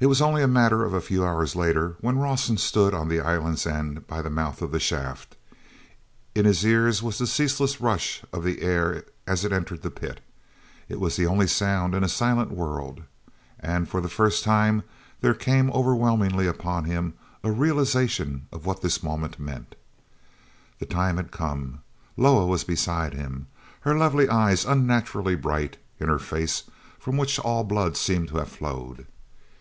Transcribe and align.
t 0.00 0.06
was 0.06 0.22
only 0.22 0.44
a 0.44 0.46
matter 0.46 0.84
of 0.84 0.94
a 0.94 1.00
few 1.00 1.24
hours 1.26 1.56
later 1.56 1.96
when 2.00 2.20
Rawson 2.20 2.56
stood 2.56 2.94
on 2.94 3.08
the 3.08 3.18
island's 3.20 3.66
end 3.66 4.06
by 4.06 4.22
the 4.22 4.30
mouth 4.30 4.62
of 4.62 4.70
the 4.70 4.78
shaft. 4.78 5.36
In 6.36 6.44
his 6.44 6.64
ears 6.64 7.02
was 7.02 7.18
the 7.18 7.26
ceaseless 7.26 7.80
rush 7.80 8.22
of 8.32 8.44
the 8.44 8.62
air 8.62 9.04
as 9.26 9.44
it 9.44 9.50
entered 9.50 9.82
the 9.82 9.90
pit; 9.90 10.20
it 10.88 11.00
was 11.00 11.16
the 11.16 11.26
only 11.26 11.48
sound 11.48 11.96
in 11.96 12.04
a 12.04 12.08
silent 12.08 12.52
world. 12.52 13.02
And 13.58 13.88
for 13.88 14.00
the 14.00 14.08
first 14.08 14.44
time 14.44 14.84
there 15.20 15.34
came 15.34 15.68
overwhelmingly 15.72 16.46
upon 16.46 16.84
him 16.84 17.14
a 17.42 17.50
realization 17.50 18.46
of 18.52 18.64
what 18.64 18.82
this 18.82 19.02
moment 19.02 19.40
meant. 19.40 19.74
The 20.78 20.86
time 20.86 21.16
had 21.16 21.32
come. 21.32 21.80
Loah 22.16 22.46
was 22.46 22.62
beside 22.62 23.14
him, 23.14 23.48
her 23.80 23.98
lovely 23.98 24.28
eyes 24.28 24.64
unnaturally 24.64 25.34
bright 25.34 25.76
in 25.98 26.06
her 26.08 26.20
face 26.20 26.70
from 27.00 27.16
which 27.16 27.40
all 27.40 27.64
the 27.64 27.68
blood 27.74 27.96
seemed 27.96 28.28
to 28.28 28.36
have 28.38 28.48
flowed. 28.50 29.08